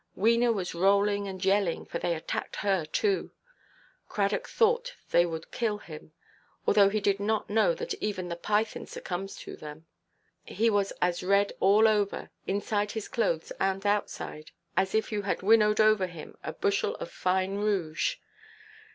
Wena 0.17 0.51
was 0.51 0.73
rolling 0.73 1.27
and 1.27 1.45
yelling, 1.45 1.85
for 1.85 1.99
they 1.99 2.15
attacked 2.15 2.55
her 2.55 2.85
too. 2.85 3.29
Cradock 4.09 4.47
thought 4.47 4.95
they 5.11 5.27
would 5.27 5.51
kill 5.51 5.77
him; 5.77 6.13
although 6.65 6.89
he 6.89 6.99
did 6.99 7.19
not 7.19 7.51
know 7.51 7.75
that 7.75 7.93
even 8.01 8.27
the 8.27 8.35
python 8.35 8.87
succumbs 8.87 9.35
to 9.35 9.55
them. 9.55 9.85
He 10.43 10.71
was 10.71 10.91
as 11.03 11.21
red 11.21 11.53
all 11.59 11.87
over, 11.87 12.31
inside 12.47 12.93
his 12.93 13.07
clothes 13.07 13.51
and 13.59 13.85
outside, 13.85 14.49
as 14.75 14.95
if 14.95 15.11
you 15.11 15.21
had 15.21 15.43
winnowed 15.43 15.79
over 15.79 16.07
him 16.07 16.35
a 16.43 16.51
bushel 16.51 16.95
of 16.95 17.11
fine 17.11 17.57
rouge. 17.57 18.15